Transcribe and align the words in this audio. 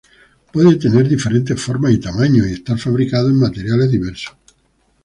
Puede 0.51 0.77
tener 0.77 1.07
diferentes 1.07 1.61
formas 1.61 1.91
y 1.93 1.99
tamaños, 1.99 2.47
y 2.49 2.53
estar 2.53 2.75
fabricado 2.79 3.27
de 3.27 3.35
materiales 3.35 3.91
diversos. 3.91 4.33